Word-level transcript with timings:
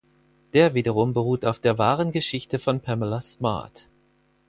Der 0.53 0.73
wiederum 0.73 1.13
beruht 1.13 1.45
auf 1.45 1.59
der 1.59 1.77
wahren 1.77 2.11
Geschichte 2.11 2.57
von 2.57 2.79
Pamela 2.79 3.21
Smart. 3.21 3.87